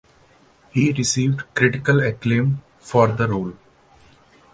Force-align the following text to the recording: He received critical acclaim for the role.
He 0.71 0.91
received 0.93 1.43
critical 1.53 1.99
acclaim 2.01 2.63
for 2.79 3.09
the 3.09 3.27
role. 3.27 3.53